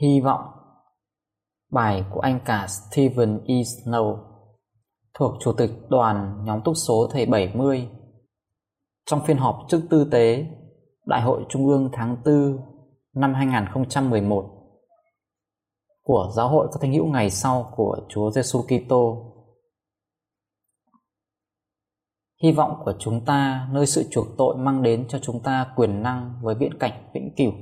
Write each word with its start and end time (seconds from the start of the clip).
Hy 0.00 0.20
vọng 0.20 0.44
Bài 1.70 2.04
của 2.10 2.20
anh 2.20 2.40
cả 2.44 2.66
Stephen 2.66 3.40
E. 3.46 3.54
Snow 3.54 4.18
thuộc 5.14 5.34
Chủ 5.40 5.52
tịch 5.52 5.70
đoàn 5.88 6.44
nhóm 6.44 6.60
túc 6.64 6.74
số 6.76 7.08
thầy 7.10 7.26
70 7.26 7.88
trong 9.06 9.20
phiên 9.26 9.36
họp 9.36 9.58
trước 9.68 9.82
tư 9.90 10.08
tế, 10.10 10.46
Đại 11.06 11.22
hội 11.22 11.44
Trung 11.48 11.66
ương 11.66 11.90
tháng 11.92 12.16
4 12.24 12.58
năm 13.14 13.34
2011 13.34 14.44
của 16.02 16.32
Giáo 16.36 16.48
hội 16.48 16.68
các 16.72 16.78
thánh 16.80 16.92
hữu 16.92 17.06
ngày 17.06 17.30
sau 17.30 17.72
của 17.76 17.96
Chúa 18.08 18.30
Giêsu 18.30 18.62
Kitô. 18.62 19.32
Hy 22.42 22.52
vọng 22.52 22.82
của 22.84 22.94
chúng 22.98 23.24
ta 23.24 23.68
nơi 23.72 23.86
sự 23.86 24.04
chuộc 24.10 24.26
tội 24.38 24.56
mang 24.56 24.82
đến 24.82 25.08
cho 25.08 25.18
chúng 25.18 25.42
ta 25.42 25.72
quyền 25.76 26.02
năng 26.02 26.40
với 26.42 26.54
viễn 26.54 26.78
cảnh 26.78 27.10
vĩnh 27.14 27.34
cửu. 27.36 27.52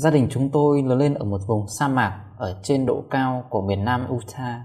Gia 0.00 0.10
đình 0.10 0.28
chúng 0.30 0.50
tôi 0.50 0.82
lớn 0.82 0.98
lên 0.98 1.14
ở 1.14 1.24
một 1.24 1.40
vùng 1.46 1.66
sa 1.68 1.88
mạc 1.88 2.24
ở 2.38 2.60
trên 2.62 2.86
độ 2.86 3.04
cao 3.10 3.44
của 3.50 3.62
miền 3.62 3.84
nam 3.84 4.06
Utah. 4.14 4.60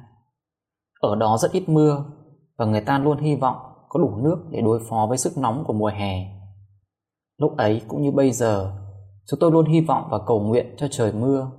Ở 1.00 1.16
đó 1.16 1.38
rất 1.38 1.52
ít 1.52 1.70
mưa 1.70 2.06
và 2.58 2.66
người 2.66 2.82
ta 2.82 3.00
luôn 3.00 3.18
hy 3.18 3.36
vọng 3.36 3.56
có 3.90 4.00
đủ 4.00 4.16
nước 4.24 4.38
để 4.50 4.62
đối 4.62 4.80
phó 4.90 5.06
với 5.10 5.18
sức 5.18 5.38
nóng 5.38 5.64
của 5.68 5.74
mùa 5.74 5.88
hè. 5.88 6.26
Lúc 7.38 7.58
ấy 7.58 7.82
cũng 7.88 8.02
như 8.02 8.12
bây 8.12 8.32
giờ, 8.32 8.78
chúng 9.26 9.40
tôi 9.40 9.52
luôn 9.52 9.66
hy 9.66 9.82
vọng 9.82 10.08
và 10.12 10.20
cầu 10.28 10.40
nguyện 10.40 10.76
cho 10.78 10.88
trời 10.92 11.14
mưa. 11.14 11.52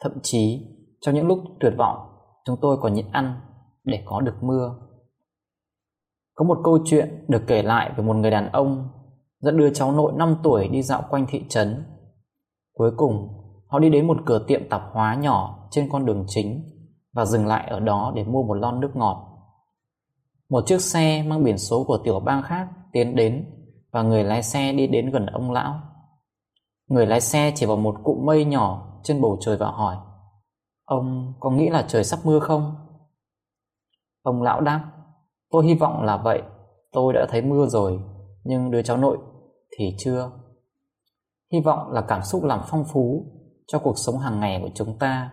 Thậm 0.00 0.12
chí, 0.22 0.66
trong 1.00 1.14
những 1.14 1.26
lúc 1.26 1.38
tuyệt 1.60 1.72
vọng, 1.78 1.96
chúng 2.44 2.56
tôi 2.60 2.76
còn 2.80 2.94
nhịn 2.94 3.10
ăn 3.12 3.40
để 3.84 4.02
có 4.04 4.20
được 4.20 4.42
mưa. 4.42 4.74
Có 6.34 6.44
một 6.44 6.58
câu 6.64 6.78
chuyện 6.84 7.24
được 7.28 7.42
kể 7.46 7.62
lại 7.62 7.92
về 7.96 8.04
một 8.04 8.14
người 8.14 8.30
đàn 8.30 8.52
ông 8.52 8.88
dẫn 9.40 9.56
đưa 9.56 9.70
cháu 9.70 9.92
nội 9.92 10.12
5 10.16 10.36
tuổi 10.42 10.68
đi 10.68 10.82
dạo 10.82 11.02
quanh 11.10 11.26
thị 11.28 11.44
trấn 11.48 11.95
Cuối 12.78 12.90
cùng, 12.96 13.28
họ 13.66 13.78
đi 13.78 13.90
đến 13.90 14.06
một 14.06 14.16
cửa 14.26 14.44
tiệm 14.46 14.68
tạp 14.68 14.82
hóa 14.92 15.14
nhỏ 15.14 15.68
trên 15.70 15.88
con 15.92 16.06
đường 16.06 16.24
chính 16.28 16.62
và 17.12 17.24
dừng 17.24 17.46
lại 17.46 17.68
ở 17.70 17.80
đó 17.80 18.12
để 18.14 18.24
mua 18.24 18.42
một 18.42 18.54
lon 18.54 18.80
nước 18.80 18.90
ngọt. 18.94 19.26
Một 20.48 20.66
chiếc 20.66 20.80
xe 20.80 21.22
mang 21.22 21.44
biển 21.44 21.58
số 21.58 21.84
của 21.84 21.98
tiểu 22.04 22.20
bang 22.20 22.42
khác 22.42 22.68
tiến 22.92 23.16
đến 23.16 23.44
và 23.92 24.02
người 24.02 24.24
lái 24.24 24.42
xe 24.42 24.72
đi 24.72 24.86
đến 24.86 25.10
gần 25.10 25.26
ông 25.26 25.50
lão. 25.50 25.80
Người 26.88 27.06
lái 27.06 27.20
xe 27.20 27.52
chỉ 27.54 27.66
vào 27.66 27.76
một 27.76 27.96
cụm 28.04 28.26
mây 28.26 28.44
nhỏ 28.44 29.00
trên 29.02 29.20
bầu 29.20 29.38
trời 29.40 29.56
và 29.56 29.70
hỏi 29.70 29.96
Ông 30.84 31.34
có 31.40 31.50
nghĩ 31.50 31.68
là 31.68 31.84
trời 31.88 32.04
sắp 32.04 32.18
mưa 32.24 32.38
không? 32.38 32.74
Ông 34.22 34.42
lão 34.42 34.60
đáp 34.60 34.92
Tôi 35.50 35.66
hy 35.66 35.74
vọng 35.74 36.02
là 36.02 36.16
vậy 36.16 36.42
Tôi 36.92 37.12
đã 37.12 37.26
thấy 37.28 37.42
mưa 37.42 37.66
rồi 37.66 38.00
Nhưng 38.44 38.70
đứa 38.70 38.82
cháu 38.82 38.96
nội 38.96 39.18
thì 39.78 39.96
chưa 39.98 40.30
hy 41.52 41.60
vọng 41.60 41.90
là 41.90 42.00
cảm 42.00 42.22
xúc 42.22 42.44
làm 42.44 42.60
phong 42.70 42.84
phú 42.92 43.32
cho 43.66 43.78
cuộc 43.78 43.98
sống 43.98 44.18
hàng 44.18 44.40
ngày 44.40 44.60
của 44.62 44.70
chúng 44.74 44.98
ta. 44.98 45.30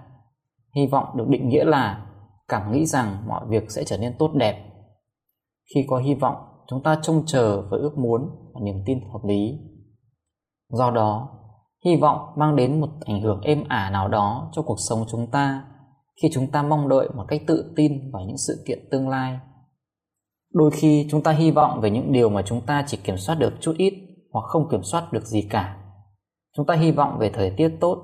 Hy 0.76 0.88
vọng 0.88 1.06
được 1.18 1.28
định 1.28 1.50
nghĩa 1.50 1.64
là 1.66 2.06
cảm 2.48 2.72
nghĩ 2.72 2.86
rằng 2.86 3.24
mọi 3.28 3.46
việc 3.48 3.72
sẽ 3.72 3.84
trở 3.84 3.98
nên 3.98 4.16
tốt 4.20 4.32
đẹp. 4.34 4.70
Khi 5.76 5.86
có 5.90 5.98
hy 5.98 6.14
vọng, 6.14 6.36
chúng 6.68 6.84
ta 6.84 7.00
trông 7.02 7.24
chờ 7.26 7.62
với 7.70 7.80
ước 7.80 7.98
muốn 7.98 8.30
và 8.54 8.62
niềm 8.64 8.76
tin 8.86 9.00
hợp 9.14 9.22
lý. 9.28 9.60
Do 10.70 10.92
đó, 10.92 11.30
hy 11.86 11.96
vọng 11.96 12.20
mang 12.38 12.56
đến 12.56 12.82
một 12.82 12.90
ảnh 13.06 13.22
hưởng 13.22 13.42
êm 13.42 13.64
ả 13.70 13.90
nào 13.90 14.08
đó 14.08 14.52
cho 14.54 14.62
cuộc 14.62 14.78
sống 14.90 15.06
chúng 15.12 15.28
ta 15.32 15.66
khi 16.22 16.30
chúng 16.34 16.48
ta 16.52 16.64
mong 16.64 16.90
đợi 16.90 17.10
một 17.16 17.26
cách 17.28 17.42
tự 17.48 17.74
tin 17.76 18.12
vào 18.12 18.22
những 18.26 18.38
sự 18.38 18.64
kiện 18.68 18.80
tương 18.92 19.10
lai. 19.10 19.40
Đôi 20.54 20.72
khi 20.72 21.08
chúng 21.12 21.24
ta 21.24 21.32
hy 21.32 21.52
vọng 21.52 21.82
về 21.82 21.90
những 21.90 22.12
điều 22.12 22.30
mà 22.30 22.42
chúng 22.46 22.62
ta 22.62 22.84
chỉ 22.88 22.98
kiểm 22.98 23.18
soát 23.18 23.36
được 23.36 23.54
chút 23.62 23.74
ít 23.78 23.94
hoặc 24.32 24.46
không 24.48 24.70
kiểm 24.72 24.84
soát 24.84 25.14
được 25.14 25.26
gì 25.26 25.48
cả. 25.50 25.83
Chúng 26.58 26.66
ta 26.66 26.76
hy 26.76 26.92
vọng 26.92 27.18
về 27.20 27.30
thời 27.34 27.50
tiết 27.50 27.70
tốt, 27.80 27.98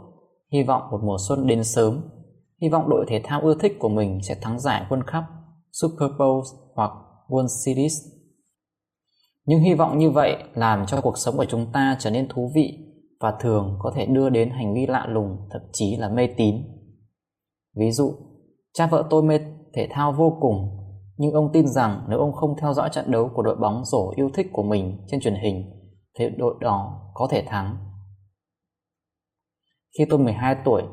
hy 0.51 0.63
vọng 0.63 0.81
một 0.91 0.99
mùa 1.03 1.17
xuân 1.27 1.47
đến 1.47 1.63
sớm, 1.63 2.01
hy 2.61 2.69
vọng 2.69 2.89
đội 2.89 3.05
thể 3.07 3.21
thao 3.23 3.41
ưa 3.41 3.55
thích 3.59 3.77
của 3.79 3.89
mình 3.89 4.19
sẽ 4.23 4.35
thắng 4.41 4.59
giải 4.59 4.85
World 4.89 5.01
Cup, 5.01 5.23
Super 5.71 6.11
Bowl 6.17 6.43
hoặc 6.75 6.91
World 7.27 7.47
Series. 7.47 7.93
Nhưng 9.45 9.59
hy 9.59 9.73
vọng 9.73 9.97
như 9.97 10.09
vậy 10.09 10.35
làm 10.53 10.85
cho 10.85 11.01
cuộc 11.01 11.17
sống 11.17 11.37
của 11.37 11.45
chúng 11.45 11.71
ta 11.73 11.97
trở 11.99 12.09
nên 12.09 12.27
thú 12.29 12.51
vị 12.55 12.77
và 13.19 13.33
thường 13.39 13.77
có 13.79 13.91
thể 13.95 14.05
đưa 14.05 14.29
đến 14.29 14.49
hành 14.49 14.73
vi 14.73 14.87
lạ 14.87 15.05
lùng, 15.09 15.37
thậm 15.51 15.61
chí 15.73 15.95
là 15.95 16.09
mê 16.09 16.27
tín. 16.27 16.55
Ví 17.75 17.91
dụ, 17.91 18.13
cha 18.73 18.87
vợ 18.87 19.07
tôi 19.09 19.23
mê 19.23 19.39
thể 19.73 19.87
thao 19.91 20.11
vô 20.11 20.37
cùng, 20.41 20.69
nhưng 21.17 21.33
ông 21.33 21.49
tin 21.53 21.67
rằng 21.67 22.05
nếu 22.09 22.19
ông 22.19 22.33
không 22.33 22.55
theo 22.61 22.73
dõi 22.73 22.89
trận 22.91 23.11
đấu 23.11 23.31
của 23.33 23.41
đội 23.41 23.55
bóng 23.55 23.85
rổ 23.85 24.13
yêu 24.15 24.29
thích 24.33 24.47
của 24.53 24.63
mình 24.63 25.05
trên 25.07 25.19
truyền 25.19 25.35
hình, 25.35 25.63
thì 26.19 26.25
đội 26.37 26.55
đó 26.59 27.01
có 27.13 27.27
thể 27.31 27.43
thắng. 27.47 27.88
Khi 29.99 30.05
tôi 30.09 30.19
12 30.19 30.55
tuổi, 30.65 30.83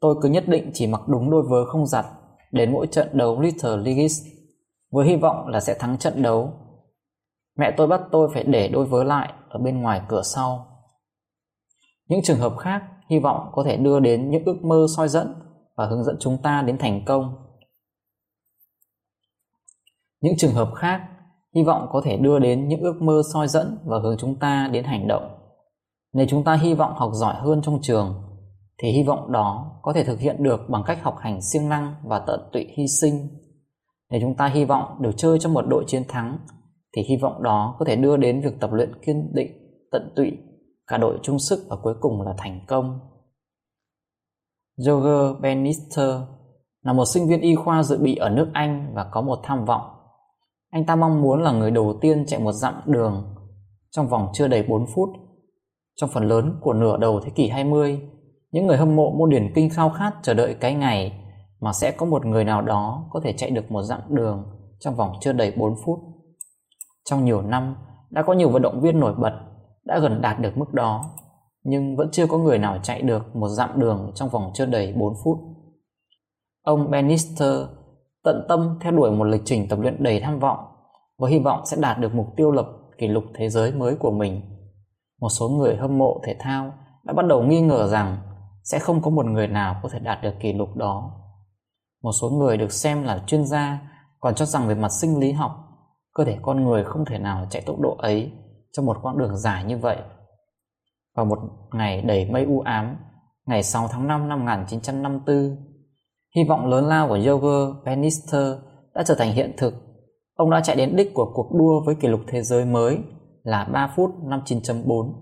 tôi 0.00 0.14
cứ 0.22 0.28
nhất 0.28 0.44
định 0.46 0.70
chỉ 0.74 0.86
mặc 0.86 1.00
đúng 1.08 1.30
đôi 1.30 1.42
vớ 1.50 1.64
không 1.66 1.86
giặt 1.86 2.06
đến 2.52 2.72
mỗi 2.72 2.86
trận 2.86 3.08
đấu 3.12 3.40
Little 3.40 3.76
Leagues 3.76 4.22
với 4.92 5.06
hy 5.06 5.16
vọng 5.16 5.48
là 5.48 5.60
sẽ 5.60 5.74
thắng 5.78 5.98
trận 5.98 6.22
đấu. 6.22 6.52
Mẹ 7.58 7.74
tôi 7.76 7.86
bắt 7.86 8.00
tôi 8.12 8.28
phải 8.34 8.44
để 8.44 8.68
đôi 8.68 8.86
vớ 8.86 9.04
lại 9.04 9.32
ở 9.48 9.58
bên 9.58 9.82
ngoài 9.82 10.00
cửa 10.08 10.22
sau. 10.22 10.66
Những 12.08 12.20
trường 12.24 12.38
hợp 12.38 12.56
khác 12.58 12.82
hy 13.10 13.18
vọng 13.18 13.50
có 13.52 13.64
thể 13.64 13.76
đưa 13.76 14.00
đến 14.00 14.30
những 14.30 14.44
ước 14.44 14.56
mơ 14.62 14.86
soi 14.96 15.08
dẫn 15.08 15.34
và 15.76 15.86
hướng 15.86 16.04
dẫn 16.04 16.16
chúng 16.20 16.42
ta 16.42 16.62
đến 16.62 16.78
thành 16.78 17.04
công. 17.06 17.34
Những 20.20 20.34
trường 20.38 20.54
hợp 20.54 20.68
khác 20.74 21.00
hy 21.54 21.62
vọng 21.62 21.86
có 21.90 22.02
thể 22.04 22.16
đưa 22.16 22.38
đến 22.38 22.68
những 22.68 22.80
ước 22.80 23.02
mơ 23.02 23.22
soi 23.32 23.48
dẫn 23.48 23.78
và 23.84 23.98
hướng 23.98 24.16
chúng 24.18 24.38
ta 24.38 24.68
đến 24.72 24.84
hành 24.84 25.08
động. 25.08 25.38
Nếu 26.12 26.26
chúng 26.28 26.44
ta 26.44 26.54
hy 26.54 26.74
vọng 26.74 26.92
học 26.96 27.10
giỏi 27.14 27.34
hơn 27.34 27.62
trong 27.62 27.78
trường 27.82 28.25
thì 28.82 28.90
hy 28.90 29.02
vọng 29.02 29.32
đó 29.32 29.78
có 29.82 29.92
thể 29.92 30.04
thực 30.04 30.20
hiện 30.20 30.42
được 30.42 30.60
bằng 30.68 30.82
cách 30.86 31.02
học 31.02 31.16
hành 31.18 31.42
siêng 31.42 31.68
năng 31.68 31.94
và 32.04 32.18
tận 32.26 32.40
tụy 32.52 32.66
hy 32.76 32.88
sinh. 33.00 33.28
Nếu 34.10 34.20
chúng 34.20 34.34
ta 34.34 34.46
hy 34.46 34.64
vọng 34.64 34.96
được 35.00 35.10
chơi 35.16 35.38
trong 35.38 35.54
một 35.54 35.64
đội 35.68 35.84
chiến 35.86 36.02
thắng 36.08 36.38
thì 36.96 37.02
hy 37.02 37.16
vọng 37.16 37.42
đó 37.42 37.76
có 37.78 37.84
thể 37.84 37.96
đưa 37.96 38.16
đến 38.16 38.40
việc 38.40 38.60
tập 38.60 38.70
luyện 38.72 38.92
kiên 39.04 39.32
định, 39.34 39.52
tận 39.92 40.12
tụy, 40.16 40.32
cả 40.86 40.98
đội 40.98 41.18
chung 41.22 41.38
sức 41.38 41.66
và 41.68 41.76
cuối 41.82 41.94
cùng 42.00 42.22
là 42.22 42.34
thành 42.38 42.60
công. 42.68 43.00
Roger 44.76 45.42
Bannister 45.42 46.10
là 46.82 46.92
một 46.92 47.04
sinh 47.04 47.28
viên 47.28 47.40
y 47.40 47.54
khoa 47.54 47.82
dự 47.82 47.98
bị 47.98 48.16
ở 48.16 48.28
nước 48.28 48.50
Anh 48.52 48.92
và 48.94 49.08
có 49.12 49.20
một 49.20 49.38
tham 49.42 49.64
vọng. 49.64 49.82
Anh 50.70 50.86
ta 50.86 50.96
mong 50.96 51.22
muốn 51.22 51.42
là 51.42 51.52
người 51.52 51.70
đầu 51.70 51.98
tiên 52.00 52.24
chạy 52.26 52.40
một 52.40 52.52
dặm 52.52 52.74
đường 52.86 53.34
trong 53.90 54.08
vòng 54.08 54.28
chưa 54.32 54.48
đầy 54.48 54.62
4 54.62 54.86
phút. 54.94 55.08
Trong 55.96 56.10
phần 56.10 56.24
lớn 56.24 56.58
của 56.60 56.72
nửa 56.72 56.96
đầu 56.96 57.20
thế 57.24 57.30
kỷ 57.30 57.48
20, 57.48 58.00
những 58.52 58.66
người 58.66 58.76
hâm 58.76 58.96
mộ 58.96 59.10
môn 59.10 59.30
điển 59.30 59.52
kinh 59.54 59.70
khao 59.70 59.90
khát 59.90 60.12
chờ 60.22 60.34
đợi 60.34 60.54
cái 60.54 60.74
ngày 60.74 61.12
mà 61.60 61.72
sẽ 61.72 61.90
có 61.90 62.06
một 62.06 62.26
người 62.26 62.44
nào 62.44 62.62
đó 62.62 63.08
có 63.10 63.20
thể 63.24 63.32
chạy 63.32 63.50
được 63.50 63.70
một 63.70 63.82
dặm 63.82 64.00
đường 64.08 64.44
trong 64.80 64.94
vòng 64.94 65.12
chưa 65.20 65.32
đầy 65.32 65.52
4 65.56 65.74
phút. 65.84 65.98
Trong 67.04 67.24
nhiều 67.24 67.42
năm, 67.42 67.76
đã 68.10 68.22
có 68.22 68.32
nhiều 68.32 68.48
vận 68.48 68.62
động 68.62 68.80
viên 68.80 69.00
nổi 69.00 69.14
bật 69.18 69.32
đã 69.84 69.98
gần 69.98 70.22
đạt 70.22 70.40
được 70.40 70.56
mức 70.56 70.72
đó, 70.74 71.04
nhưng 71.64 71.96
vẫn 71.96 72.08
chưa 72.12 72.26
có 72.26 72.38
người 72.38 72.58
nào 72.58 72.78
chạy 72.82 73.02
được 73.02 73.36
một 73.36 73.48
dặm 73.48 73.70
đường 73.80 74.12
trong 74.14 74.28
vòng 74.28 74.50
chưa 74.54 74.66
đầy 74.66 74.92
4 74.92 75.14
phút. 75.24 75.38
Ông 76.62 76.90
Bannister 76.90 77.54
tận 78.24 78.44
tâm 78.48 78.78
theo 78.80 78.92
đuổi 78.92 79.10
một 79.10 79.24
lịch 79.24 79.42
trình 79.44 79.68
tập 79.68 79.78
luyện 79.82 80.02
đầy 80.02 80.20
tham 80.20 80.38
vọng 80.38 80.58
và 81.18 81.28
hy 81.28 81.38
vọng 81.38 81.60
sẽ 81.66 81.76
đạt 81.80 81.98
được 81.98 82.14
mục 82.14 82.26
tiêu 82.36 82.50
lập 82.50 82.66
kỷ 82.98 83.08
lục 83.08 83.24
thế 83.34 83.48
giới 83.48 83.72
mới 83.72 83.94
của 83.94 84.10
mình. 84.10 84.40
Một 85.20 85.28
số 85.28 85.48
người 85.48 85.76
hâm 85.76 85.98
mộ 85.98 86.20
thể 86.24 86.36
thao 86.38 86.72
đã 87.04 87.12
bắt 87.12 87.26
đầu 87.26 87.42
nghi 87.42 87.60
ngờ 87.60 87.88
rằng 87.88 88.18
sẽ 88.66 88.78
không 88.78 89.02
có 89.02 89.10
một 89.10 89.26
người 89.26 89.46
nào 89.46 89.80
có 89.82 89.88
thể 89.88 89.98
đạt 89.98 90.22
được 90.22 90.34
kỷ 90.40 90.52
lục 90.52 90.76
đó. 90.76 91.10
Một 92.02 92.12
số 92.12 92.30
người 92.30 92.56
được 92.56 92.72
xem 92.72 93.02
là 93.02 93.22
chuyên 93.26 93.46
gia 93.46 93.78
còn 94.20 94.34
cho 94.34 94.44
rằng 94.44 94.68
về 94.68 94.74
mặt 94.74 94.92
sinh 95.00 95.18
lý 95.18 95.32
học, 95.32 95.52
cơ 96.14 96.24
thể 96.24 96.38
con 96.42 96.64
người 96.64 96.84
không 96.84 97.04
thể 97.04 97.18
nào 97.18 97.46
chạy 97.50 97.62
tốc 97.66 97.80
độ 97.80 97.96
ấy 97.98 98.32
trong 98.72 98.86
một 98.86 98.98
quãng 99.02 99.18
đường 99.18 99.36
dài 99.36 99.64
như 99.64 99.78
vậy. 99.78 99.96
Vào 101.16 101.26
một 101.26 101.38
ngày 101.72 102.02
đầy 102.02 102.30
mây 102.30 102.44
u 102.44 102.60
ám, 102.60 102.96
ngày 103.46 103.62
6 103.62 103.88
tháng 103.90 104.06
5 104.06 104.28
năm 104.28 104.38
1954, 104.38 105.56
hy 106.36 106.44
vọng 106.48 106.66
lớn 106.66 106.84
lao 106.84 107.08
của 107.08 107.18
Roger 107.18 107.84
Bannister 107.84 108.54
đã 108.94 109.02
trở 109.06 109.14
thành 109.14 109.32
hiện 109.32 109.52
thực. 109.56 109.74
Ông 110.34 110.50
đã 110.50 110.60
chạy 110.60 110.76
đến 110.76 110.96
đích 110.96 111.14
của 111.14 111.32
cuộc 111.34 111.52
đua 111.52 111.82
với 111.86 111.94
kỷ 111.94 112.08
lục 112.08 112.20
thế 112.26 112.42
giới 112.42 112.64
mới 112.64 112.98
là 113.42 113.64
3 113.64 113.92
phút 113.96 114.10
59.4. 114.24 115.12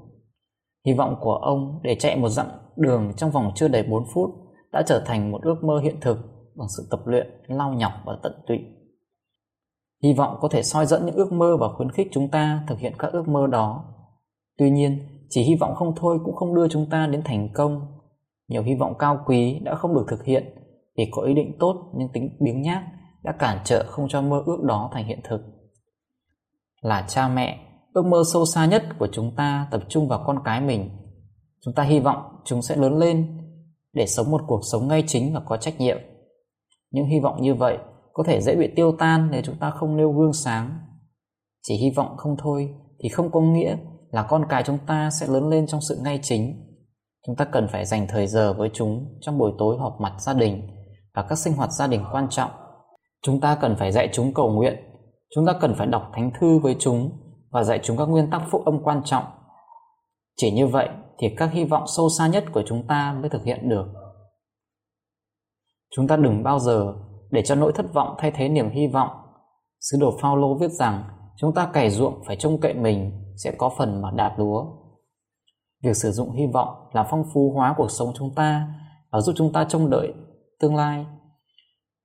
Hy 0.87 0.93
vọng 0.93 1.17
của 1.21 1.35
ông 1.35 1.81
để 1.83 1.97
chạy 1.99 2.17
một 2.17 2.29
dặm 2.29 2.47
đường 2.77 3.13
trong 3.17 3.31
vòng 3.31 3.53
chưa 3.55 3.69
đầy 3.69 3.83
4 3.83 4.05
phút 4.15 4.31
đã 4.73 4.83
trở 4.87 5.03
thành 5.07 5.31
một 5.31 5.43
ước 5.43 5.65
mơ 5.65 5.81
hiện 5.83 6.01
thực 6.01 6.19
bằng 6.57 6.69
sự 6.77 6.87
tập 6.91 7.01
luyện, 7.07 7.27
lau 7.47 7.73
nhọc 7.73 7.93
và 8.05 8.19
tận 8.23 8.33
tụy. 8.47 8.59
Hy 10.03 10.13
vọng 10.13 10.39
có 10.41 10.49
thể 10.49 10.63
soi 10.63 10.87
dẫn 10.87 11.07
những 11.07 11.15
ước 11.15 11.33
mơ 11.33 11.57
và 11.61 11.69
khuyến 11.77 11.91
khích 11.91 12.09
chúng 12.13 12.31
ta 12.31 12.65
thực 12.69 12.79
hiện 12.79 12.93
các 12.99 13.13
ước 13.13 13.29
mơ 13.29 13.47
đó. 13.47 13.85
Tuy 14.59 14.71
nhiên, 14.71 14.99
chỉ 15.29 15.43
hy 15.43 15.55
vọng 15.55 15.75
không 15.75 15.95
thôi 15.97 16.19
cũng 16.25 16.35
không 16.35 16.55
đưa 16.55 16.69
chúng 16.69 16.87
ta 16.91 17.07
đến 17.07 17.23
thành 17.25 17.49
công. 17.55 17.81
Nhiều 18.49 18.63
hy 18.63 18.75
vọng 18.75 18.95
cao 18.99 19.21
quý 19.27 19.59
đã 19.65 19.75
không 19.75 19.95
được 19.95 20.07
thực 20.09 20.25
hiện 20.25 20.45
vì 20.97 21.05
có 21.13 21.23
ý 21.23 21.35
định 21.35 21.57
tốt 21.61 21.93
nhưng 21.97 22.09
tính 22.13 22.37
biếng 22.41 22.63
nhác 22.63 22.83
đã 23.23 23.33
cản 23.33 23.59
trở 23.65 23.85
không 23.89 24.09
cho 24.09 24.23
mơ 24.23 24.43
ước 24.47 24.63
đó 24.63 24.91
thành 24.93 25.07
hiện 25.07 25.21
thực. 25.29 25.41
Là 26.81 27.05
cha 27.09 27.29
mẹ, 27.29 27.59
ước 27.93 28.07
mơ 28.07 28.23
sâu 28.33 28.47
xa 28.47 28.67
nhất 28.67 28.83
của 28.99 29.09
chúng 29.13 29.37
ta 29.37 29.69
tập 29.71 29.83
trung 29.89 30.09
vào 30.09 30.25
con 30.27 30.39
cái 30.45 30.61
mình. 30.61 30.91
Chúng 31.65 31.75
ta 31.75 31.83
hy 31.83 32.01
vọng 32.01 32.23
chúng 32.45 32.63
sẽ 32.63 32.77
lớn 32.77 32.99
lên 32.99 33.39
để 33.93 34.07
sống 34.07 34.31
một 34.31 34.41
cuộc 34.47 34.61
sống 34.73 34.89
ngay 34.89 35.05
chính 35.07 35.35
và 35.35 35.41
có 35.47 35.57
trách 35.57 35.81
nhiệm. 35.81 35.99
Những 36.91 37.07
hy 37.07 37.21
vọng 37.21 37.43
như 37.43 37.55
vậy 37.55 37.79
có 38.13 38.25
thể 38.27 38.41
dễ 38.41 38.57
bị 38.57 38.69
tiêu 38.77 38.93
tan 38.99 39.29
nếu 39.31 39.43
chúng 39.45 39.57
ta 39.57 39.71
không 39.71 39.97
nêu 39.97 40.13
gương 40.13 40.33
sáng. 40.33 40.79
Chỉ 41.63 41.75
hy 41.75 41.91
vọng 41.91 42.17
không 42.17 42.37
thôi 42.43 42.75
thì 43.03 43.09
không 43.09 43.31
có 43.31 43.41
nghĩa 43.41 43.77
là 44.11 44.23
con 44.23 44.45
cái 44.49 44.63
chúng 44.67 44.79
ta 44.87 45.11
sẽ 45.11 45.27
lớn 45.27 45.49
lên 45.49 45.67
trong 45.67 45.81
sự 45.81 45.99
ngay 46.03 46.19
chính. 46.23 46.61
Chúng 47.27 47.37
ta 47.37 47.45
cần 47.45 47.69
phải 47.69 47.85
dành 47.85 48.07
thời 48.09 48.27
giờ 48.27 48.53
với 48.53 48.71
chúng 48.75 49.19
trong 49.21 49.39
buổi 49.39 49.53
tối 49.59 49.77
họp 49.79 50.01
mặt 50.01 50.13
gia 50.21 50.33
đình 50.35 50.63
và 51.15 51.23
các 51.23 51.39
sinh 51.39 51.55
hoạt 51.55 51.71
gia 51.73 51.87
đình 51.87 52.05
quan 52.13 52.27
trọng. 52.31 52.51
Chúng 53.23 53.41
ta 53.41 53.59
cần 53.61 53.77
phải 53.79 53.93
dạy 53.93 54.09
chúng 54.13 54.35
cầu 54.35 54.51
nguyện, 54.53 54.75
chúng 55.35 55.47
ta 55.47 55.53
cần 55.61 55.75
phải 55.79 55.87
đọc 55.87 56.11
thánh 56.13 56.31
thư 56.41 56.59
với 56.59 56.77
chúng 56.79 57.11
và 57.51 57.65
dạy 57.65 57.81
chúng 57.83 57.97
các 57.97 58.05
nguyên 58.05 58.31
tắc 58.31 58.43
phúc 58.51 58.63
âm 58.65 58.83
quan 58.85 59.03
trọng. 59.05 59.25
Chỉ 60.37 60.51
như 60.51 60.67
vậy 60.67 60.89
thì 61.19 61.35
các 61.37 61.53
hy 61.53 61.65
vọng 61.65 61.85
sâu 61.97 62.09
xa 62.09 62.27
nhất 62.27 62.45
của 62.53 62.63
chúng 62.67 62.87
ta 62.87 63.17
mới 63.21 63.31
thực 63.31 63.45
hiện 63.45 63.69
được. 63.69 63.87
Chúng 65.97 66.09
ta 66.09 66.17
đừng 66.17 66.43
bao 66.43 66.59
giờ 66.59 66.95
để 67.31 67.43
cho 67.43 67.55
nỗi 67.55 67.73
thất 67.73 67.93
vọng 67.93 68.15
thay 68.19 68.31
thế 68.31 68.49
niềm 68.49 68.71
hy 68.71 68.87
vọng. 68.87 69.09
Sứ 69.81 69.99
đồ 70.01 70.19
Phaolô 70.23 70.59
viết 70.59 70.71
rằng, 70.71 71.05
chúng 71.37 71.55
ta 71.55 71.67
cày 71.67 71.91
ruộng 71.91 72.23
phải 72.27 72.37
trông 72.37 72.61
cậy 72.61 72.75
mình 72.75 73.13
sẽ 73.37 73.53
có 73.59 73.71
phần 73.79 74.03
mà 74.03 74.11
đạt 74.11 74.33
lúa. 74.37 74.65
Việc 75.83 75.97
sử 75.97 76.11
dụng 76.11 76.33
hy 76.33 76.47
vọng 76.55 76.69
là 76.93 77.07
phong 77.11 77.25
phú 77.35 77.53
hóa 77.55 77.75
cuộc 77.77 77.91
sống 77.91 78.13
chúng 78.19 78.35
ta 78.35 78.69
và 79.13 79.21
giúp 79.21 79.33
chúng 79.37 79.53
ta 79.53 79.65
trông 79.65 79.91
đợi 79.91 80.13
tương 80.61 80.77
lai. 80.77 81.07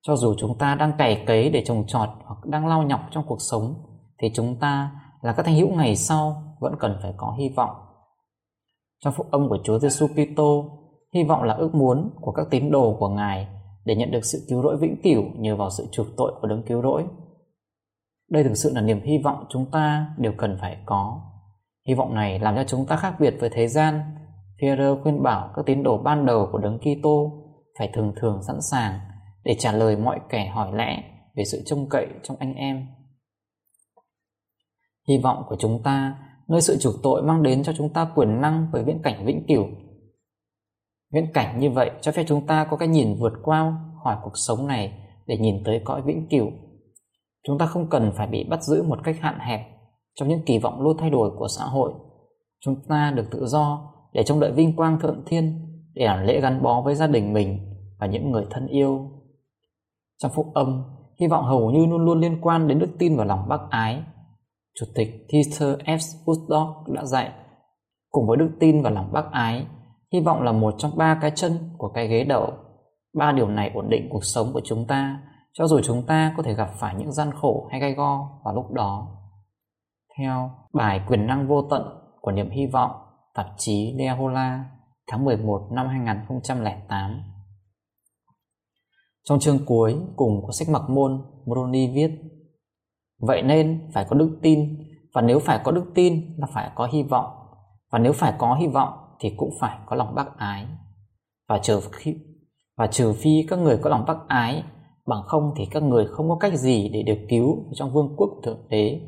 Cho 0.02 0.16
dù 0.16 0.34
chúng 0.38 0.58
ta 0.58 0.74
đang 0.74 0.92
cày 0.98 1.24
cấy 1.26 1.50
để 1.50 1.62
trồng 1.66 1.86
trọt 1.86 2.08
hoặc 2.24 2.38
đang 2.44 2.66
lao 2.66 2.82
nhọc 2.82 3.00
trong 3.10 3.24
cuộc 3.26 3.38
sống, 3.50 3.74
thì 4.22 4.28
chúng 4.34 4.56
ta 4.60 4.92
là 5.22 5.32
các 5.32 5.46
thanh 5.46 5.54
hữu 5.54 5.68
ngày 5.68 5.96
sau 5.96 6.42
vẫn 6.60 6.74
cần 6.80 6.98
phải 7.02 7.14
có 7.16 7.34
hy 7.38 7.48
vọng. 7.56 7.76
Trong 9.04 9.12
phúc 9.16 9.26
âm 9.30 9.48
của 9.48 9.58
Chúa 9.64 9.78
Giêsu 9.78 10.06
Kitô, 10.06 10.78
hy 11.14 11.24
vọng 11.24 11.42
là 11.42 11.54
ước 11.54 11.74
muốn 11.74 12.10
của 12.20 12.32
các 12.32 12.46
tín 12.50 12.70
đồ 12.70 12.96
của 12.98 13.08
Ngài 13.08 13.48
để 13.84 13.96
nhận 13.96 14.10
được 14.10 14.24
sự 14.24 14.46
cứu 14.48 14.62
rỗi 14.62 14.76
vĩnh 14.76 14.96
cửu 15.02 15.24
nhờ 15.36 15.56
vào 15.56 15.70
sự 15.70 15.86
chuộc 15.92 16.06
tội 16.16 16.32
của 16.40 16.48
đấng 16.48 16.62
cứu 16.62 16.82
rỗi. 16.82 17.04
Đây 18.30 18.44
thực 18.44 18.54
sự 18.54 18.72
là 18.74 18.80
niềm 18.80 19.00
hy 19.02 19.18
vọng 19.24 19.44
chúng 19.48 19.70
ta 19.70 20.14
đều 20.18 20.32
cần 20.38 20.58
phải 20.60 20.76
có. 20.86 21.20
Hy 21.88 21.94
vọng 21.94 22.14
này 22.14 22.38
làm 22.38 22.56
cho 22.56 22.64
chúng 22.64 22.86
ta 22.86 22.96
khác 22.96 23.14
biệt 23.20 23.34
với 23.40 23.50
thế 23.52 23.68
gian. 23.68 24.00
Pierre 24.60 24.94
khuyên 25.02 25.22
bảo 25.22 25.50
các 25.56 25.66
tín 25.66 25.82
đồ 25.82 25.98
ban 25.98 26.26
đầu 26.26 26.48
của 26.52 26.58
đấng 26.58 26.78
Kitô 26.78 27.32
phải 27.78 27.90
thường 27.92 28.12
thường 28.16 28.42
sẵn 28.46 28.56
sàng 28.70 29.00
để 29.44 29.56
trả 29.58 29.72
lời 29.72 29.96
mọi 29.96 30.20
kẻ 30.28 30.46
hỏi 30.46 30.72
lẽ 30.76 31.02
về 31.36 31.44
sự 31.44 31.62
trông 31.66 31.88
cậy 31.88 32.06
trong 32.22 32.36
anh 32.40 32.54
em. 32.54 32.86
Hy 35.08 35.18
vọng 35.18 35.42
của 35.48 35.56
chúng 35.58 35.82
ta 35.82 36.18
nơi 36.50 36.60
sự 36.60 36.78
chuộc 36.80 36.94
tội 37.02 37.22
mang 37.22 37.42
đến 37.42 37.62
cho 37.62 37.72
chúng 37.76 37.92
ta 37.92 38.12
quyền 38.14 38.40
năng 38.40 38.68
với 38.72 38.84
viễn 38.84 39.02
cảnh 39.02 39.24
vĩnh 39.26 39.44
cửu. 39.48 39.66
Viễn 41.12 41.32
cảnh 41.34 41.60
như 41.60 41.70
vậy 41.70 41.90
cho 42.00 42.12
phép 42.12 42.24
chúng 42.28 42.46
ta 42.46 42.64
có 42.64 42.76
cái 42.76 42.88
nhìn 42.88 43.14
vượt 43.14 43.32
qua 43.42 43.74
khỏi 44.04 44.16
cuộc 44.22 44.32
sống 44.34 44.66
này 44.66 44.92
để 45.26 45.36
nhìn 45.36 45.64
tới 45.64 45.80
cõi 45.84 46.02
vĩnh 46.02 46.26
cửu. 46.30 46.50
Chúng 47.46 47.58
ta 47.58 47.66
không 47.66 47.90
cần 47.90 48.12
phải 48.16 48.26
bị 48.26 48.44
bắt 48.44 48.62
giữ 48.62 48.82
một 48.82 48.98
cách 49.04 49.16
hạn 49.20 49.38
hẹp 49.38 49.60
trong 50.14 50.28
những 50.28 50.44
kỳ 50.46 50.58
vọng 50.58 50.80
luôn 50.80 50.96
thay 50.98 51.10
đổi 51.10 51.30
của 51.38 51.48
xã 51.48 51.64
hội. 51.64 51.92
Chúng 52.60 52.74
ta 52.88 53.12
được 53.16 53.26
tự 53.30 53.46
do 53.46 53.92
để 54.12 54.22
trông 54.22 54.40
đợi 54.40 54.52
vinh 54.52 54.76
quang 54.76 55.00
thượng 55.00 55.22
thiên, 55.26 55.66
để 55.94 56.06
làm 56.06 56.26
lễ 56.26 56.40
gắn 56.40 56.62
bó 56.62 56.82
với 56.82 56.94
gia 56.94 57.06
đình 57.06 57.32
mình 57.32 57.58
và 58.00 58.06
những 58.06 58.30
người 58.30 58.46
thân 58.50 58.66
yêu. 58.66 59.10
Trong 60.18 60.32
phúc 60.34 60.46
âm, 60.54 60.82
hy 61.20 61.26
vọng 61.26 61.44
hầu 61.44 61.70
như 61.70 61.86
luôn 61.86 62.04
luôn 62.04 62.20
liên 62.20 62.38
quan 62.40 62.68
đến 62.68 62.78
đức 62.78 62.90
tin 62.98 63.16
và 63.16 63.24
lòng 63.24 63.48
bác 63.48 63.60
ái. 63.70 64.02
Chủ 64.80 64.86
tịch 64.94 65.26
Peter 65.32 65.78
F. 65.78 66.24
Woodstock 66.24 66.92
đã 66.92 67.04
dạy, 67.04 67.32
cùng 68.10 68.26
với 68.26 68.36
đức 68.36 68.50
tin 68.60 68.82
và 68.82 68.90
lòng 68.90 69.12
bác 69.12 69.30
ái, 69.32 69.66
hy 70.12 70.20
vọng 70.20 70.42
là 70.42 70.52
một 70.52 70.74
trong 70.78 70.96
ba 70.96 71.18
cái 71.22 71.30
chân 71.34 71.52
của 71.78 71.88
cái 71.88 72.08
ghế 72.08 72.24
đậu. 72.24 72.52
Ba 73.14 73.32
điều 73.32 73.48
này 73.48 73.70
ổn 73.74 73.88
định 73.88 74.08
cuộc 74.10 74.24
sống 74.24 74.52
của 74.52 74.60
chúng 74.64 74.86
ta, 74.86 75.22
cho 75.52 75.66
dù 75.66 75.80
chúng 75.80 76.06
ta 76.06 76.34
có 76.36 76.42
thể 76.42 76.54
gặp 76.54 76.70
phải 76.78 76.94
những 76.94 77.12
gian 77.12 77.30
khổ 77.40 77.68
hay 77.70 77.80
gai 77.80 77.94
go 77.94 78.40
vào 78.44 78.54
lúc 78.54 78.72
đó. 78.72 79.08
Theo 80.18 80.50
bài 80.72 81.00
Quyền 81.08 81.26
năng 81.26 81.48
vô 81.48 81.62
tận 81.70 81.82
của 82.20 82.32
niềm 82.32 82.50
hy 82.50 82.66
vọng, 82.66 82.90
tạp 83.34 83.46
chí 83.56 83.94
Leahola, 83.98 84.64
tháng 85.06 85.24
11 85.24 85.68
năm 85.72 85.86
2008. 85.88 87.22
Trong 89.24 89.38
chương 89.38 89.58
cuối 89.66 89.96
cùng 90.16 90.42
của 90.42 90.52
sách 90.52 90.68
mặc 90.68 90.82
môn, 90.88 91.22
Moroni 91.46 91.94
viết 91.94 92.10
Vậy 93.20 93.42
nên 93.42 93.90
phải 93.94 94.06
có 94.08 94.16
đức 94.16 94.38
tin, 94.42 94.76
Và 95.14 95.22
nếu 95.22 95.38
phải 95.38 95.60
có 95.64 95.72
đức 95.72 95.84
tin 95.94 96.34
là 96.38 96.46
phải 96.54 96.70
có 96.74 96.88
hy 96.92 97.02
vọng, 97.02 97.26
Và 97.92 97.98
nếu 97.98 98.12
phải 98.12 98.34
có 98.38 98.54
hy 98.54 98.66
vọng 98.66 98.88
thì 99.20 99.34
cũng 99.36 99.50
phải 99.60 99.78
có 99.86 99.96
lòng 99.96 100.14
bác 100.14 100.36
ái. 100.36 100.66
Và 101.48 101.58
trừ 101.58 101.80
khi, 101.92 102.16
và 102.76 102.86
trừ 102.86 103.12
phi 103.12 103.46
các 103.48 103.58
người 103.58 103.78
có 103.82 103.90
lòng 103.90 104.04
bác 104.06 104.28
ái, 104.28 104.64
Bằng 105.06 105.22
không 105.26 105.52
thì 105.56 105.66
các 105.70 105.82
người 105.82 106.06
không 106.06 106.28
có 106.28 106.36
cách 106.36 106.54
gì 106.54 106.88
để 106.88 107.02
được 107.02 107.26
cứu 107.28 107.64
trong 107.74 107.92
vương 107.92 108.14
quốc 108.16 108.28
của 108.28 108.40
Thượng 108.44 108.68
Đế. 108.68 109.00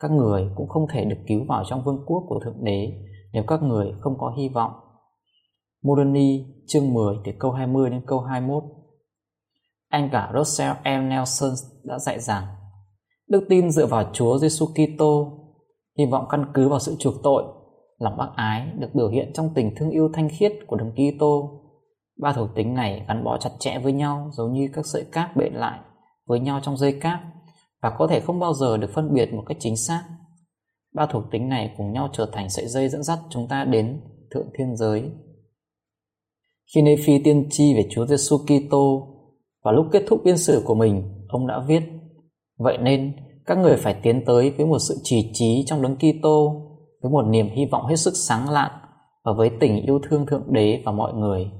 Các 0.00 0.10
người 0.10 0.50
cũng 0.56 0.68
không 0.68 0.86
thể 0.92 1.04
được 1.04 1.18
cứu 1.28 1.44
vào 1.48 1.64
trong 1.68 1.84
vương 1.84 2.04
quốc 2.06 2.24
của 2.28 2.40
Thượng 2.44 2.64
Đế 2.64 2.92
Nếu 3.32 3.42
các 3.46 3.62
người 3.62 3.92
không 4.00 4.18
có 4.18 4.34
hy 4.38 4.48
vọng. 4.48 4.72
Moroni 5.82 6.44
chương 6.66 6.94
10 6.94 7.16
từ 7.24 7.32
câu 7.38 7.50
20 7.50 7.90
đến 7.90 8.02
câu 8.06 8.20
21 8.20 8.62
Anh 9.88 10.08
cả 10.12 10.32
Russell 10.34 10.72
M. 10.84 11.08
Nelson 11.08 11.50
đã 11.84 11.98
dạy 11.98 12.20
rằng 12.20 12.44
Đức 13.28 13.44
tin 13.48 13.70
dựa 13.70 13.86
vào 13.86 14.10
Chúa 14.12 14.38
Giêsu 14.38 14.66
Kitô, 14.66 15.32
hy 15.98 16.06
vọng 16.06 16.24
căn 16.30 16.46
cứ 16.54 16.68
vào 16.68 16.78
sự 16.78 16.96
chuộc 16.98 17.14
tội, 17.22 17.42
lòng 17.98 18.16
bác 18.16 18.28
ái 18.36 18.72
được 18.78 18.88
biểu 18.94 19.08
hiện 19.08 19.32
trong 19.34 19.50
tình 19.54 19.74
thương 19.76 19.90
yêu 19.90 20.10
thanh 20.14 20.28
khiết 20.28 20.52
của 20.66 20.76
Đấng 20.76 20.92
Kitô. 20.92 21.60
Ba 22.22 22.32
thuộc 22.32 22.48
tính 22.54 22.74
này 22.74 23.04
gắn 23.08 23.24
bó 23.24 23.38
chặt 23.38 23.50
chẽ 23.58 23.78
với 23.78 23.92
nhau 23.92 24.30
giống 24.32 24.52
như 24.52 24.68
các 24.72 24.86
sợi 24.86 25.04
cáp 25.12 25.36
bện 25.36 25.54
lại 25.54 25.80
với 26.26 26.40
nhau 26.40 26.60
trong 26.62 26.76
dây 26.76 26.92
cáp 27.00 27.20
và 27.82 27.90
có 27.98 28.06
thể 28.06 28.20
không 28.20 28.40
bao 28.40 28.54
giờ 28.54 28.76
được 28.76 28.90
phân 28.94 29.14
biệt 29.14 29.32
một 29.32 29.42
cách 29.46 29.56
chính 29.60 29.76
xác. 29.76 30.04
Ba 30.94 31.06
thuộc 31.06 31.24
tính 31.30 31.48
này 31.48 31.74
cùng 31.76 31.92
nhau 31.92 32.08
trở 32.12 32.30
thành 32.32 32.50
sợi 32.50 32.66
dây 32.66 32.88
dẫn 32.88 33.02
dắt 33.02 33.18
chúng 33.30 33.48
ta 33.48 33.64
đến 33.64 34.00
thượng 34.34 34.50
thiên 34.58 34.76
giới. 34.76 35.10
Khi 36.74 36.82
Nephi 36.82 37.22
tiên 37.24 37.46
tri 37.50 37.74
về 37.74 37.88
Chúa 37.90 38.06
Giêsu 38.06 38.38
Kitô 38.38 39.14
và 39.64 39.72
lúc 39.72 39.86
kết 39.92 40.02
thúc 40.08 40.20
biên 40.24 40.38
sử 40.38 40.62
của 40.64 40.74
mình, 40.74 41.24
ông 41.28 41.46
đã 41.46 41.64
viết 41.66 41.82
Vậy 42.58 42.78
nên, 42.78 43.12
các 43.46 43.58
người 43.58 43.76
phải 43.76 43.94
tiến 44.02 44.24
tới 44.26 44.50
với 44.50 44.66
một 44.66 44.78
sự 44.88 44.94
trì 45.02 45.30
trí 45.32 45.64
trong 45.66 45.82
đấng 45.82 45.96
Kitô, 45.96 46.62
với 47.02 47.12
một 47.12 47.22
niềm 47.22 47.48
hy 47.56 47.64
vọng 47.66 47.86
hết 47.86 47.96
sức 47.96 48.14
sáng 48.14 48.50
lạn 48.50 48.70
và 49.24 49.32
với 49.36 49.50
tình 49.60 49.82
yêu 49.82 49.98
thương 50.08 50.26
Thượng 50.26 50.52
Đế 50.52 50.82
và 50.84 50.92
mọi 50.92 51.12
người. 51.12 51.50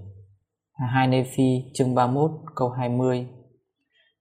2 0.95 1.07
Nephi 1.07 1.65
chương 1.75 1.95
31 1.95 2.31
câu 2.57 2.69
20 2.69 3.27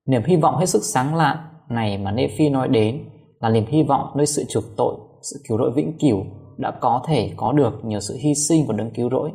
Niềm 0.08 0.22
hy 0.26 0.36
vọng 0.36 0.58
hết 0.58 0.66
sức 0.66 0.84
sáng 0.84 1.16
lạn 1.16 1.38
này 1.70 1.98
mà 1.98 2.12
Nephi 2.12 2.50
nói 2.50 2.68
đến 2.68 3.10
là 3.40 3.50
niềm 3.50 3.66
hy 3.68 3.84
vọng 3.84 4.08
nơi 4.16 4.26
sự 4.26 4.44
chuộc 4.50 4.64
tội, 4.78 4.96
sự 5.32 5.40
cứu 5.50 5.58
rỗi 5.58 5.72
vĩnh 5.76 5.98
cửu 6.00 6.24
đã 6.58 6.72
có 6.82 7.04
thể 7.08 7.32
có 7.36 7.52
được 7.52 7.86
nhờ 7.86 8.00
sự 8.00 8.18
hy 8.24 8.34
sinh 8.36 8.68
của 8.68 8.74
đấng 8.74 8.92
cứu 8.92 9.10
rỗi. 9.10 9.32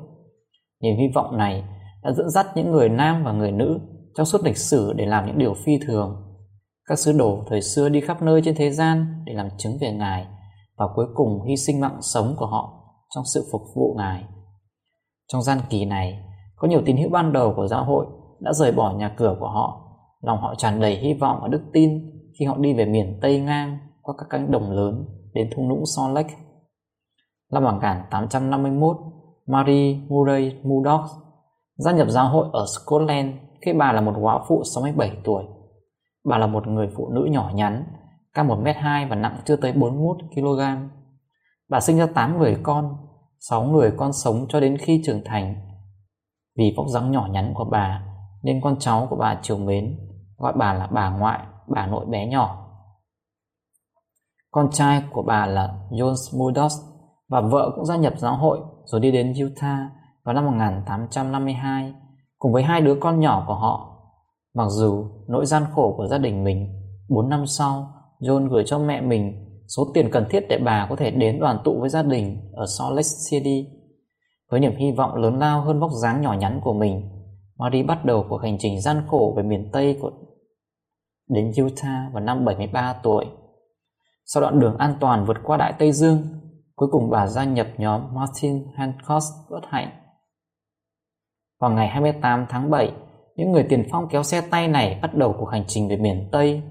Niềm 0.82 0.96
hy 0.96 1.08
vọng 1.14 1.36
này 1.38 1.64
đã 2.02 2.12
dẫn 2.12 2.30
dắt 2.30 2.46
những 2.54 2.70
người 2.70 2.88
nam 2.88 3.24
và 3.24 3.32
người 3.32 3.52
nữ 3.52 3.80
trong 4.14 4.26
suốt 4.26 4.44
lịch 4.44 4.56
sử 4.56 4.92
để 4.92 5.06
làm 5.06 5.26
những 5.26 5.38
điều 5.38 5.54
phi 5.54 5.72
thường 5.86 6.31
các 6.92 6.98
sứ 6.98 7.12
đồ 7.12 7.44
thời 7.46 7.62
xưa 7.62 7.88
đi 7.88 8.00
khắp 8.00 8.22
nơi 8.22 8.42
trên 8.44 8.54
thế 8.54 8.70
gian 8.70 9.22
để 9.24 9.32
làm 9.34 9.48
chứng 9.58 9.72
về 9.80 9.92
Ngài 9.92 10.26
và 10.76 10.86
cuối 10.94 11.06
cùng 11.14 11.42
hy 11.48 11.56
sinh 11.56 11.80
mạng 11.80 11.98
sống 12.00 12.34
của 12.38 12.46
họ 12.46 12.72
trong 13.14 13.24
sự 13.34 13.48
phục 13.52 13.62
vụ 13.76 13.94
Ngài. 13.98 14.24
Trong 15.32 15.42
gian 15.42 15.58
kỳ 15.70 15.84
này, 15.84 16.24
có 16.56 16.68
nhiều 16.68 16.82
tín 16.86 16.96
hữu 16.96 17.10
ban 17.10 17.32
đầu 17.32 17.52
của 17.56 17.66
giáo 17.66 17.84
hội 17.84 18.06
đã 18.40 18.52
rời 18.52 18.72
bỏ 18.72 18.92
nhà 18.92 19.14
cửa 19.16 19.36
của 19.40 19.48
họ, 19.48 19.96
lòng 20.20 20.38
họ 20.40 20.54
tràn 20.54 20.80
đầy 20.80 20.96
hy 20.96 21.14
vọng 21.14 21.38
và 21.42 21.48
đức 21.48 21.62
tin 21.72 21.90
khi 22.38 22.44
họ 22.44 22.56
đi 22.56 22.74
về 22.74 22.84
miền 22.84 23.18
Tây 23.22 23.40
ngang 23.40 23.78
qua 24.02 24.14
các 24.18 24.26
cánh 24.30 24.50
đồng 24.50 24.70
lớn 24.70 25.04
đến 25.34 25.50
thung 25.56 25.68
lũng 25.68 25.84
Salt 25.96 26.14
Lake. 26.14 26.34
Năm 27.52 27.64
1851, 27.64 28.96
Marie 29.46 30.00
Murray 30.08 30.60
Murdoch 30.62 31.10
gia 31.76 31.92
nhập 31.92 32.08
giáo 32.10 32.28
hội 32.28 32.46
ở 32.52 32.64
Scotland 32.66 33.30
khi 33.60 33.72
bà 33.72 33.92
là 33.92 34.00
một 34.00 34.14
quả 34.20 34.44
phụ 34.48 34.62
67 34.74 35.10
tuổi. 35.24 35.44
Bà 36.24 36.38
là 36.38 36.46
một 36.46 36.66
người 36.66 36.88
phụ 36.96 37.08
nữ 37.08 37.28
nhỏ 37.30 37.50
nhắn, 37.54 37.84
cao 38.34 38.44
1m2 38.44 39.08
và 39.08 39.16
nặng 39.16 39.36
chưa 39.44 39.56
tới 39.56 39.72
41kg. 39.72 40.88
Bà 41.68 41.80
sinh 41.80 41.98
ra 41.98 42.06
8 42.14 42.38
người 42.38 42.56
con, 42.62 42.96
6 43.40 43.64
người 43.64 43.92
con 43.96 44.12
sống 44.12 44.46
cho 44.48 44.60
đến 44.60 44.76
khi 44.78 45.02
trưởng 45.04 45.24
thành. 45.24 45.54
Vì 46.58 46.74
vóc 46.76 46.86
dáng 46.88 47.10
nhỏ 47.10 47.28
nhắn 47.30 47.52
của 47.54 47.64
bà 47.64 48.02
nên 48.42 48.60
con 48.60 48.76
cháu 48.78 49.06
của 49.10 49.16
bà 49.16 49.38
chiều 49.42 49.58
mến, 49.58 49.98
gọi 50.38 50.52
bà 50.56 50.74
là 50.74 50.86
bà 50.86 51.10
ngoại, 51.10 51.40
bà 51.68 51.86
nội 51.86 52.06
bé 52.06 52.26
nhỏ. 52.26 52.58
Con 54.50 54.70
trai 54.70 55.02
của 55.10 55.22
bà 55.22 55.46
là 55.46 55.74
John 55.90 56.14
smudos 56.14 56.74
và 57.28 57.40
vợ 57.40 57.72
cũng 57.74 57.84
gia 57.84 57.96
nhập 57.96 58.12
giáo 58.16 58.36
hội 58.36 58.60
rồi 58.84 59.00
đi 59.00 59.10
đến 59.10 59.34
Utah 59.46 59.90
vào 60.24 60.34
năm 60.34 60.44
1852 60.44 61.94
cùng 62.38 62.52
với 62.52 62.62
hai 62.62 62.80
đứa 62.80 62.94
con 63.00 63.20
nhỏ 63.20 63.44
của 63.46 63.54
họ. 63.54 63.91
Mặc 64.54 64.66
dù 64.68 65.06
nỗi 65.28 65.46
gian 65.46 65.62
khổ 65.74 65.94
của 65.96 66.06
gia 66.06 66.18
đình 66.18 66.44
mình, 66.44 66.68
4 67.08 67.28
năm 67.28 67.46
sau, 67.46 67.94
John 68.20 68.48
gửi 68.48 68.62
cho 68.66 68.78
mẹ 68.78 69.00
mình 69.00 69.48
số 69.76 69.90
tiền 69.94 70.10
cần 70.12 70.26
thiết 70.30 70.46
để 70.48 70.58
bà 70.64 70.86
có 70.90 70.96
thể 70.96 71.10
đến 71.10 71.40
đoàn 71.40 71.58
tụ 71.64 71.80
với 71.80 71.88
gia 71.88 72.02
đình 72.02 72.50
ở 72.52 72.66
Salt 72.66 72.92
Lake 72.94 73.08
City. 73.30 73.66
Với 74.50 74.60
niềm 74.60 74.76
hy 74.76 74.92
vọng 74.92 75.14
lớn 75.14 75.38
lao 75.38 75.60
hơn 75.60 75.80
vóc 75.80 75.90
dáng 76.02 76.20
nhỏ 76.20 76.32
nhắn 76.32 76.60
của 76.64 76.72
mình, 76.72 77.08
Marie 77.58 77.82
bắt 77.82 78.04
đầu 78.04 78.26
cuộc 78.28 78.38
hành 78.38 78.56
trình 78.58 78.80
gian 78.80 79.02
khổ 79.08 79.34
về 79.36 79.42
miền 79.42 79.70
Tây 79.72 79.98
của 80.00 80.10
đến 81.28 81.52
Utah 81.62 82.12
vào 82.12 82.22
năm 82.22 82.44
73 82.44 82.92
tuổi. 83.02 83.26
Sau 84.24 84.40
đoạn 84.40 84.60
đường 84.60 84.76
an 84.76 84.96
toàn 85.00 85.24
vượt 85.24 85.36
qua 85.44 85.56
Đại 85.56 85.72
Tây 85.78 85.92
Dương, 85.92 86.22
cuối 86.76 86.88
cùng 86.92 87.10
bà 87.10 87.26
gia 87.26 87.44
nhập 87.44 87.66
nhóm 87.78 88.14
Martin 88.14 88.66
Hancock 88.74 89.24
bất 89.50 89.60
hạnh. 89.68 89.90
Vào 91.60 91.70
ngày 91.70 91.88
28 91.88 92.46
tháng 92.48 92.70
7, 92.70 92.92
những 93.36 93.52
người 93.52 93.66
tiền 93.68 93.84
phong 93.90 94.08
kéo 94.08 94.22
xe 94.22 94.40
tay 94.40 94.68
này 94.68 94.98
bắt 95.02 95.14
đầu 95.14 95.34
cuộc 95.38 95.46
hành 95.46 95.64
trình 95.66 95.88
về 95.88 95.96
miền 95.96 96.28
Tây. 96.32 96.62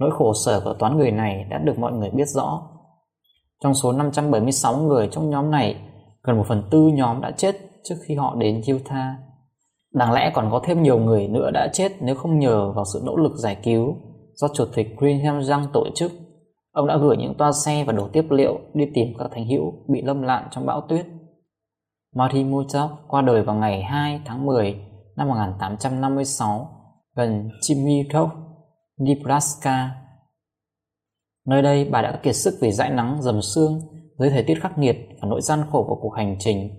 Nỗi 0.00 0.10
khổ 0.12 0.32
sở 0.44 0.60
của 0.64 0.74
toán 0.78 0.96
người 0.96 1.10
này 1.10 1.44
đã 1.50 1.58
được 1.58 1.78
mọi 1.78 1.92
người 1.92 2.10
biết 2.10 2.28
rõ. 2.28 2.62
Trong 3.62 3.74
số 3.74 3.92
576 3.92 4.76
người 4.76 5.08
trong 5.12 5.30
nhóm 5.30 5.50
này, 5.50 5.76
gần 6.22 6.36
một 6.36 6.44
phần 6.48 6.62
tư 6.70 6.90
nhóm 6.94 7.20
đã 7.20 7.30
chết 7.30 7.56
trước 7.84 7.94
khi 8.06 8.14
họ 8.14 8.34
đến 8.38 8.62
Utah. 8.74 9.14
Đáng 9.94 10.12
lẽ 10.12 10.30
còn 10.34 10.48
có 10.50 10.60
thêm 10.64 10.82
nhiều 10.82 10.98
người 10.98 11.28
nữa 11.28 11.50
đã 11.54 11.68
chết 11.72 11.92
nếu 12.00 12.14
không 12.14 12.38
nhờ 12.38 12.72
vào 12.72 12.84
sự 12.92 13.02
nỗ 13.04 13.16
lực 13.16 13.32
giải 13.36 13.56
cứu 13.62 13.96
do 14.34 14.48
Chủ 14.54 14.64
tịch 14.74 14.86
Greenham 14.96 15.40
Young 15.50 15.66
tổ 15.72 15.86
chức. 15.94 16.12
Ông 16.72 16.86
đã 16.86 16.96
gửi 16.96 17.16
những 17.16 17.34
toa 17.38 17.52
xe 17.64 17.84
và 17.84 17.92
đồ 17.92 18.08
tiếp 18.08 18.24
liệu 18.30 18.58
đi 18.74 18.84
tìm 18.94 19.08
các 19.18 19.28
thành 19.32 19.48
hữu 19.48 19.72
bị 19.88 20.02
lâm 20.02 20.22
lạn 20.22 20.48
trong 20.50 20.66
bão 20.66 20.80
tuyết. 20.80 21.06
Marty 22.14 22.44
Murdoch 22.44 22.90
qua 23.08 23.22
đời 23.22 23.42
vào 23.42 23.56
ngày 23.56 23.82
2 23.82 24.20
tháng 24.24 24.46
10 24.46 24.91
năm 25.16 25.28
1856 25.28 26.68
gần 27.16 27.48
Chimikov, 27.60 28.30
Nebraska. 28.98 29.90
Nơi 31.46 31.62
đây 31.62 31.88
bà 31.90 32.02
đã 32.02 32.20
kiệt 32.22 32.36
sức 32.36 32.58
vì 32.60 32.72
dãi 32.72 32.90
nắng 32.90 33.22
dầm 33.22 33.42
sương 33.42 33.80
dưới 34.18 34.30
thời 34.30 34.42
tiết 34.42 34.54
khắc 34.62 34.78
nghiệt 34.78 34.96
và 35.20 35.28
nỗi 35.28 35.40
gian 35.40 35.60
khổ 35.70 35.84
của 35.88 35.98
cuộc 36.02 36.14
hành 36.16 36.36
trình. 36.38 36.70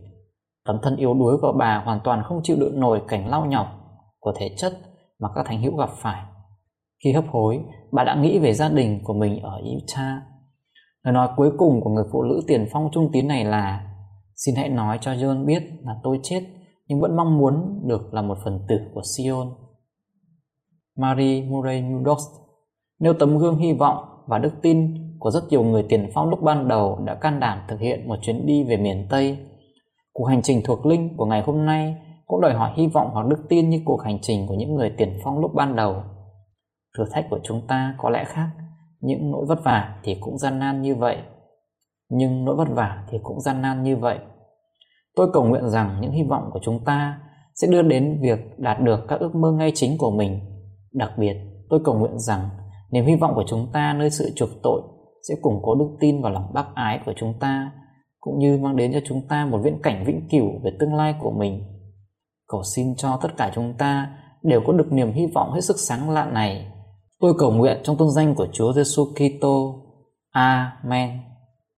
Tấm 0.65 0.79
thân 0.83 0.95
yếu 0.95 1.13
đuối 1.13 1.37
của 1.41 1.53
bà 1.59 1.81
hoàn 1.85 1.99
toàn 2.03 2.23
không 2.23 2.41
chịu 2.43 2.57
đựng 2.59 2.79
nổi 2.79 3.01
cảnh 3.07 3.29
lao 3.29 3.45
nhọc 3.45 3.67
của 4.19 4.33
thể 4.39 4.55
chất 4.57 4.73
mà 5.19 5.29
các 5.35 5.45
thánh 5.45 5.61
hữu 5.61 5.77
gặp 5.77 5.89
phải. 5.97 6.23
Khi 7.03 7.11
hấp 7.13 7.25
hối, 7.31 7.59
bà 7.91 8.03
đã 8.03 8.15
nghĩ 8.15 8.39
về 8.39 8.53
gia 8.53 8.69
đình 8.69 8.99
của 9.03 9.13
mình 9.13 9.41
ở 9.41 9.61
Utah. 9.75 10.23
Lời 11.03 11.13
nói 11.13 11.29
cuối 11.35 11.51
cùng 11.57 11.81
của 11.81 11.89
người 11.89 12.05
phụ 12.11 12.23
nữ 12.23 12.41
tiền 12.47 12.67
phong 12.71 12.89
trung 12.91 13.09
tín 13.13 13.27
này 13.27 13.45
là 13.45 13.93
Xin 14.35 14.55
hãy 14.55 14.69
nói 14.69 14.97
cho 15.01 15.11
John 15.11 15.45
biết 15.45 15.63
là 15.83 15.95
tôi 16.03 16.19
chết 16.23 16.43
nhưng 16.87 17.01
vẫn 17.01 17.15
mong 17.15 17.37
muốn 17.37 17.81
được 17.87 18.13
là 18.13 18.21
một 18.21 18.37
phần 18.43 18.59
tử 18.67 18.79
của 18.93 19.01
Sion. 19.17 19.47
Marie 20.97 21.41
Murray 21.41 21.81
Mudox 21.81 22.23
nêu 22.99 23.13
tấm 23.13 23.37
gương 23.37 23.57
hy 23.57 23.73
vọng 23.73 24.05
và 24.27 24.37
đức 24.37 24.51
tin 24.61 24.93
của 25.19 25.31
rất 25.31 25.43
nhiều 25.49 25.63
người 25.63 25.85
tiền 25.89 26.09
phong 26.13 26.29
lúc 26.29 26.41
ban 26.41 26.67
đầu 26.67 26.99
đã 27.05 27.15
can 27.15 27.39
đảm 27.39 27.59
thực 27.67 27.79
hiện 27.79 28.07
một 28.07 28.15
chuyến 28.21 28.45
đi 28.45 28.63
về 28.63 28.77
miền 28.77 29.07
Tây. 29.09 29.37
Cuộc 30.13 30.25
hành 30.25 30.41
trình 30.41 30.61
thuộc 30.65 30.85
linh 30.85 31.17
của 31.17 31.25
ngày 31.25 31.43
hôm 31.45 31.65
nay 31.65 31.95
cũng 32.25 32.41
đòi 32.41 32.53
hỏi 32.53 32.71
hy 32.75 32.87
vọng 32.87 33.09
hoặc 33.13 33.27
đức 33.27 33.45
tin 33.49 33.69
như 33.69 33.81
cuộc 33.85 34.01
hành 34.01 34.19
trình 34.21 34.47
của 34.47 34.53
những 34.53 34.75
người 34.75 34.93
tiền 34.97 35.19
phong 35.23 35.39
lúc 35.39 35.53
ban 35.53 35.75
đầu. 35.75 35.95
Thử 36.97 37.05
thách 37.11 37.25
của 37.29 37.39
chúng 37.43 37.67
ta 37.67 37.95
có 37.97 38.09
lẽ 38.09 38.23
khác, 38.27 38.49
những 38.99 39.31
nỗi 39.31 39.45
vất 39.45 39.63
vả 39.63 39.99
thì 40.03 40.17
cũng 40.19 40.37
gian 40.37 40.59
nan 40.59 40.81
như 40.81 40.95
vậy. 40.95 41.17
Nhưng 42.09 42.45
nỗi 42.45 42.55
vất 42.55 42.67
vả 42.69 43.05
thì 43.09 43.17
cũng 43.23 43.41
gian 43.41 43.61
nan 43.61 43.83
như 43.83 43.97
vậy. 43.97 44.19
Tôi 45.15 45.27
cầu 45.33 45.45
nguyện 45.45 45.69
rằng 45.69 45.97
những 46.01 46.11
hy 46.11 46.23
vọng 46.23 46.49
của 46.53 46.59
chúng 46.63 46.83
ta 46.85 47.19
sẽ 47.55 47.67
đưa 47.71 47.81
đến 47.81 48.19
việc 48.21 48.39
đạt 48.57 48.81
được 48.81 48.99
các 49.07 49.19
ước 49.19 49.35
mơ 49.35 49.51
ngay 49.51 49.71
chính 49.75 49.97
của 49.97 50.11
mình. 50.11 50.39
Đặc 50.93 51.11
biệt, 51.17 51.33
tôi 51.69 51.79
cầu 51.85 51.95
nguyện 51.95 52.19
rằng 52.19 52.49
niềm 52.91 53.05
hy 53.05 53.15
vọng 53.15 53.31
của 53.35 53.43
chúng 53.47 53.67
ta 53.73 53.93
nơi 53.93 54.09
sự 54.09 54.31
chuộc 54.35 54.49
tội 54.63 54.81
sẽ 55.29 55.35
củng 55.41 55.59
cố 55.63 55.75
đức 55.75 55.97
tin 55.99 56.21
vào 56.21 56.31
lòng 56.31 56.53
bác 56.53 56.65
ái 56.75 56.99
của 57.05 57.13
chúng 57.15 57.33
ta 57.39 57.71
cũng 58.19 58.39
như 58.39 58.57
mang 58.57 58.75
đến 58.75 58.93
cho 58.93 58.99
chúng 59.05 59.21
ta 59.27 59.45
một 59.45 59.59
viễn 59.63 59.81
cảnh 59.83 60.03
vĩnh 60.07 60.27
cửu 60.31 60.59
về 60.63 60.71
tương 60.79 60.93
lai 60.93 61.15
của 61.19 61.31
mình. 61.31 61.63
Cầu 62.47 62.63
xin 62.75 62.95
cho 62.95 63.19
tất 63.21 63.29
cả 63.37 63.51
chúng 63.55 63.73
ta 63.77 64.17
đều 64.43 64.61
có 64.67 64.73
được 64.73 64.91
niềm 64.91 65.11
hy 65.11 65.25
vọng 65.35 65.51
hết 65.51 65.61
sức 65.61 65.75
sáng 65.79 66.09
lạ 66.09 66.25
này. 66.25 66.71
Tôi 67.19 67.33
cầu 67.37 67.51
nguyện 67.51 67.77
trong 67.83 67.97
tôn 67.97 68.09
danh 68.09 68.35
của 68.35 68.47
Chúa 68.53 68.73
Giêsu 68.73 69.05
Kitô. 69.05 69.75
Amen. 70.31 71.09